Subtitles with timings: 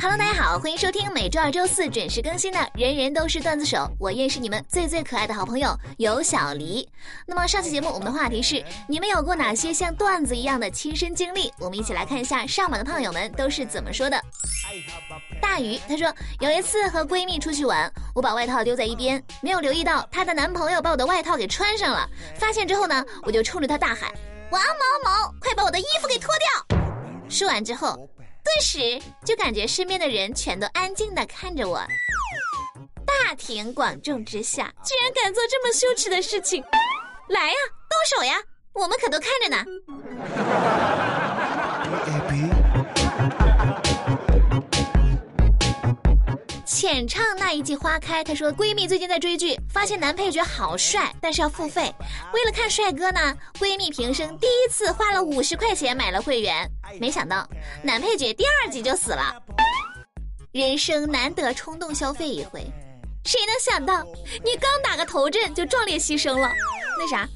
[0.00, 6.86] Hello，大家好，欢迎收听每周二、周四准时更新的《人人都是段子手》，我依然是你们最最可爱的好朋友有小黎。
[7.26, 11.50] 那么上期节目我们的话题是：你们有过哪些像段子一样的亲身经历？
[11.58, 14.20] 我们一起来看一下上榜的胖友们都是怎么说的。
[15.40, 22.06] 大鱼她说，有一次和闺蜜出去玩，我把外套丢在一边，没有留意到她的男朋友把我的外套给穿上了。
[22.34, 24.10] 发现之后呢，我就冲着他大喊
[24.52, 26.28] ：“王某某，快把我的衣服给脱
[26.68, 26.76] 掉！”
[27.30, 27.96] 说完之后。
[28.42, 31.78] 顿时就感觉身边的人全都安静的看着我，
[33.04, 36.64] 大庭广众之下居然敢做这么羞耻的事情，
[37.28, 37.54] 来呀，
[37.86, 38.36] 动手呀，
[38.72, 39.62] 我们可都看着呢。
[46.64, 51.94] 浅唱那一季花开，她说闺蜜最近在追剧，发现男配角好帅，但是要付费。
[52.32, 56.66] 为了看帅哥呢，闺蜜平生第一次花了五十块钱买了会员，
[56.98, 57.46] 没想到
[57.82, 59.34] 男配角第二集就死了。
[60.52, 62.64] 人生难得冲动消费一回，
[63.24, 64.02] 谁能想到
[64.44, 66.50] 你刚打个头阵就壮烈牺牲了？
[66.98, 67.28] 那啥，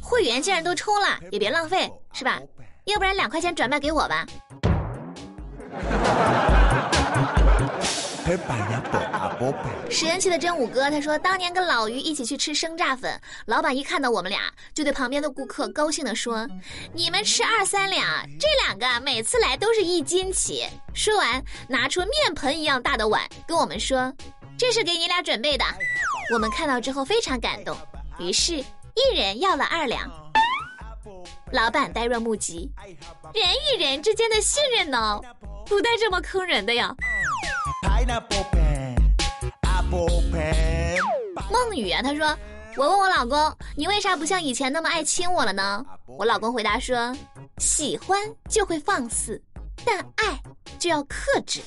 [0.00, 2.40] 会员既然都充了，也别浪费，是吧？
[2.84, 4.26] 要不然两块钱转卖给我吧。
[9.88, 14.42] 神奇的真武哥，他说当年跟老于一起去吃生榨粉，老板一看到我们俩，
[14.74, 16.46] 就对旁边的顾客高兴的说
[16.94, 18.04] ：“你们吃二三两，
[18.38, 24.12] 这两个每次来都是一斤起。”说完，拿出面盆一样大的碗，跟我们说
[24.56, 25.64] ：“这是给你俩准备的。”
[26.32, 27.76] 我们看到之后非常感动，
[28.18, 30.08] 于是一人要了二两。
[31.52, 32.70] 老板呆若木鸡，
[33.34, 35.20] 人与人之间的信任呢，
[35.66, 36.94] 不带这么坑人的呀。
[41.50, 42.36] 梦雨啊，他说
[42.76, 47.14] ：“我问我老公，你为啥不像以前那么爱亲我了呢？”我老公回答说
[47.58, 49.40] ：“喜欢就会放肆，
[49.84, 50.40] 但爱
[50.78, 51.60] 就要克制。”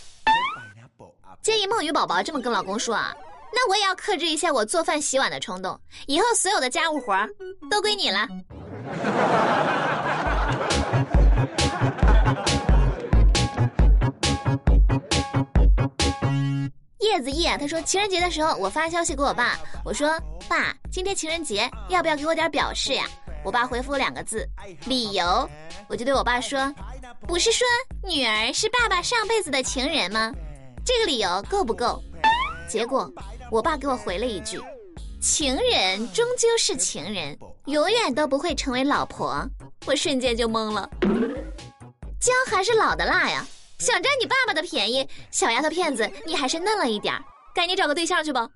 [1.42, 3.14] 建议梦雨宝宝这么跟老公说啊
[3.54, 7.16] ：“那我也要克制一下我做饭洗碗的冲动，以后所有的家务活
[7.70, 8.28] 都归你了。”
[17.14, 20.20] 叶子叶，他说情人节的时候，我发消息给我爸，我说
[20.50, 23.06] 爸，今天情人节，要不要给我点表示呀？
[23.46, 24.50] 我爸回复两个字，
[24.88, 25.48] 理由。
[25.88, 26.74] 我就对我爸说，
[27.28, 27.68] 不是说
[28.04, 30.34] 女儿是爸爸上辈子的情人吗？
[30.84, 32.02] 这个理由够不够？
[32.68, 33.08] 结果
[33.52, 34.60] 我爸给我回了一句，
[35.22, 39.48] 情人终究是情人，永远都不会成为老婆。
[39.86, 40.90] 我瞬间就懵了，
[42.20, 43.46] 姜还是老的辣呀。
[43.84, 47.22] 想占你爸爸的便宜，小丫头片子，你还是嫩了一点儿，
[47.54, 48.48] 赶紧找个对象去吧。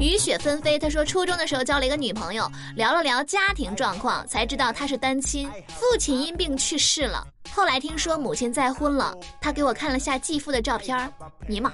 [0.00, 7.24] 雨雪纷飞，他说初中的时候交了一个女朋友，聊了聊家庭状况，才知道她是单亲，父亲因病去世了。
[7.52, 11.08] 后来听说母亲再婚了，他给我看了下继父的照片，
[11.46, 11.72] 尼玛，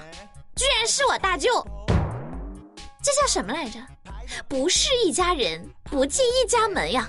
[0.57, 1.67] 居然是我大舅，
[3.03, 3.81] 这叫什么来着？
[4.49, 7.09] 不是一家人，不进一家门呀！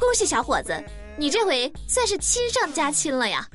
[0.00, 0.72] 恭喜小伙子，
[1.16, 3.46] 你这回算是亲上加亲了呀！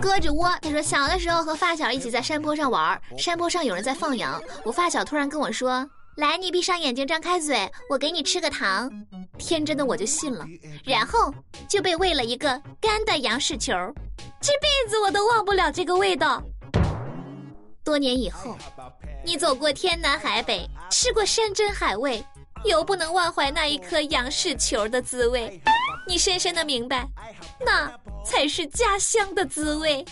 [0.00, 8.90] 胳肢窝，他说小的时候和发小一起在山坡上玩，山坡上有人在放羊，我发小突然跟我说：“来，你闭上眼睛，张开嘴，我给你吃个糖。”
[9.38, 10.46] 天真的我就信了，
[10.84, 11.32] 然后
[11.68, 12.48] 就被喂了一个
[12.80, 13.72] 干的羊屎球，
[14.40, 16.42] 这辈子我都忘不了这个味道。
[17.86, 18.58] 多年以后，
[19.24, 22.20] 你走过天南海北，吃过山珍海味，
[22.64, 25.62] 又不能忘怀那一颗杨氏球的滋味。
[26.04, 27.06] 你深深的明白，
[27.64, 27.88] 那
[28.24, 30.04] 才是家乡的滋味。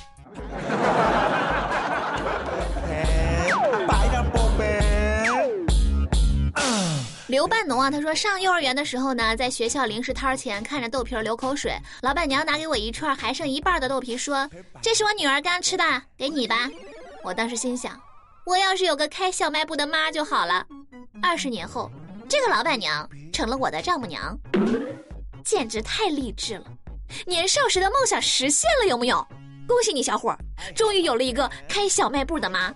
[7.26, 14.48] 刘半农啊，他说上幼儿园的时候呢，在学校零食摊前看着豆皮流口水，老板娘拿给我一串还剩一半的豆皮，说
[14.80, 15.84] ：“这是我女儿刚吃的，
[16.16, 16.70] 给你吧。”
[17.24, 17.98] 我当时心想，
[18.44, 20.66] 我要是有个开小卖部的妈就好了。
[21.22, 21.90] 二十年后，
[22.28, 24.38] 这个老板娘成了我的丈母娘，
[25.42, 26.66] 简直太励志了！
[27.24, 29.26] 年少时的梦想实现了，有木有？
[29.66, 30.36] 恭喜你，小伙，
[30.76, 32.70] 终于有了一个开小卖部的妈。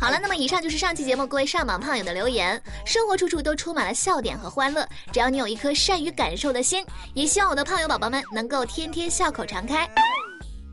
[0.00, 2.60] 好了，那么以上就是上期节目各位上榜胖友的留言。
[2.86, 6.82] 生活处处都充满了笑点和欢乐，只要你有一颗善于感受的心，
[7.12, 9.86] 也希望我的胖友宝宝们能够天天笑口常开。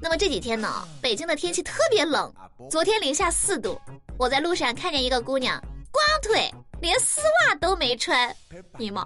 [0.01, 2.33] 那么这几天呢，北京的天气特别冷，
[2.71, 3.77] 昨天零下四度，
[4.18, 6.50] 我在路上看见一个姑娘光腿，
[6.80, 8.33] 连丝袜都没穿，
[8.77, 9.06] 尼玛！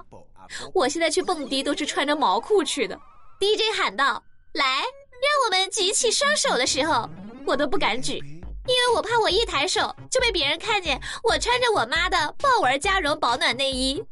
[0.71, 2.95] 我现在去蹦迪都是穿着毛裤去的。
[3.39, 4.21] DJ 喊道
[4.53, 7.09] ：“来，让我们举起双手的时候，
[7.43, 8.21] 我都不敢举，
[8.67, 14.03] 因为我怕我一抬手就被别人看见我穿着我妈的豹纹加绒保暖内衣。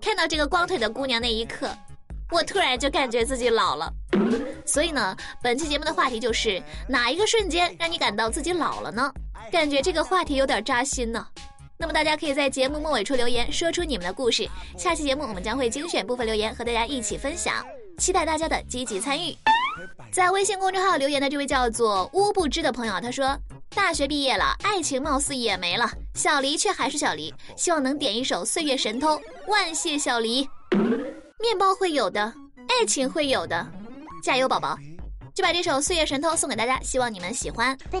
[0.00, 1.68] 看到这个光腿的姑娘那一刻，
[2.30, 3.92] 我突然就感觉自己老了。
[4.64, 9.12] 所以呢，本期节目的话题就是哪一个瞬间让你感到自己老了呢？
[9.52, 11.26] 感觉这个话题有点扎心呢。
[11.78, 14.48] 那么大家可以在节目末尾处留言，说出你们的故事。
[14.76, 17.64] 下期节目我们将会精选部分留言和大家一起分享，
[17.98, 19.36] 期待大家的积极参与。
[20.16, 23.38] 在微信公众号留言的这位叫做乌不知的朋友，他说：
[23.74, 30.48] 大学毕业了，爱情貌似也没了，小黎却还是小黎，希望能点一首《岁月神偷》，万谢小黎。
[31.38, 32.32] 面包会有的，
[32.66, 33.70] 爱情会有的，
[34.22, 34.74] 加油宝宝！
[35.34, 37.76] 就把这首《岁月神偷》送给大家，希望你们喜欢。
[37.90, 38.00] 贝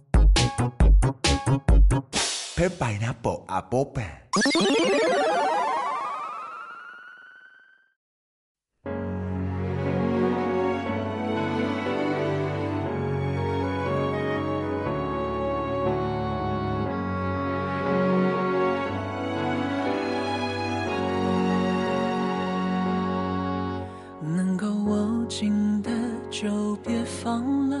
[2.69, 4.21] Pineapple apple 派
[24.21, 25.89] 能够握紧的
[26.29, 27.80] 就别放了，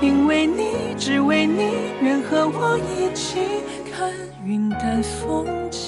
[0.00, 3.40] 因为你，只为你，愿和我一起
[3.92, 4.12] 看
[4.44, 5.87] 云淡风轻。